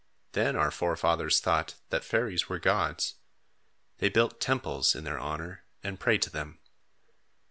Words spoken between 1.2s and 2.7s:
thought that fairies were